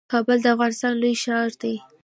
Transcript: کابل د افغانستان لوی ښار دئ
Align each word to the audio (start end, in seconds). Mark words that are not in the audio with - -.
کابل 0.11 0.37
د 0.41 0.45
افغانستان 0.55 0.93
لوی 1.01 1.15
ښار 1.23 1.49
دئ 1.61 1.75